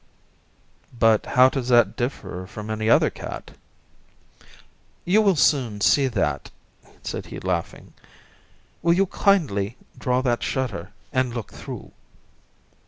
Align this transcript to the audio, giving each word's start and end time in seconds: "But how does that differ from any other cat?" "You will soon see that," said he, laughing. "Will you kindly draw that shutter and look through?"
"But 0.97 1.27
how 1.37 1.47
does 1.47 1.67
that 1.67 1.95
differ 1.95 2.47
from 2.47 2.71
any 2.71 2.89
other 2.89 3.11
cat?" 3.11 3.51
"You 5.05 5.21
will 5.21 5.35
soon 5.35 5.79
see 5.79 6.07
that," 6.07 6.49
said 7.03 7.27
he, 7.27 7.39
laughing. 7.39 7.93
"Will 8.81 8.93
you 8.93 9.05
kindly 9.05 9.77
draw 9.95 10.23
that 10.23 10.41
shutter 10.41 10.89
and 11.13 11.35
look 11.35 11.51
through?" 11.53 11.91